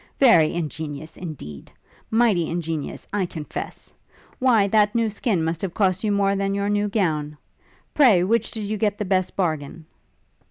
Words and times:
Very 0.19 0.51
ingenious, 0.51 1.15
indeed! 1.15 1.71
mighty 2.09 2.49
ingenious, 2.49 3.05
I 3.13 3.27
confess! 3.27 3.93
Why 4.39 4.67
that 4.69 4.95
new 4.95 5.11
skin 5.11 5.43
must 5.43 5.61
have 5.61 5.75
cost 5.75 6.03
you 6.03 6.11
more 6.11 6.35
than 6.35 6.55
your 6.55 6.69
new 6.69 6.87
gown. 6.87 7.37
Pray 7.93 8.23
which 8.23 8.49
did 8.49 8.63
you 8.63 8.77
get 8.77 8.97
the 8.97 9.05
best 9.05 9.35
bargain?' 9.35 9.85